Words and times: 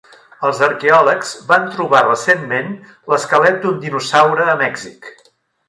Els 0.47 0.61
arqueòlegs 0.67 1.33
van 1.51 1.67
trobar 1.75 1.99
recentment 2.07 2.73
l'esquelet 3.13 3.63
d'un 3.67 3.79
dinosaure 3.87 4.51
a 4.55 4.59
Mèxic. 4.67 5.15